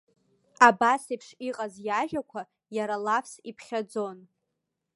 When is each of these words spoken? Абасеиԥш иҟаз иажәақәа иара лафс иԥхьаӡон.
Абасеиԥш 0.67 1.27
иҟаз 1.47 1.73
иажәақәа 1.87 2.41
иара 2.77 2.95
лафс 3.05 3.33
иԥхьаӡон. 3.49 4.17